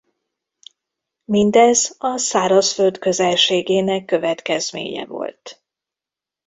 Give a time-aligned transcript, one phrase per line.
[1.25, 5.63] Mindez a szárazföld közelségének következménye volt.